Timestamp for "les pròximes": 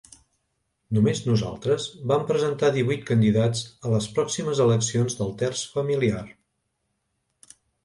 3.93-4.63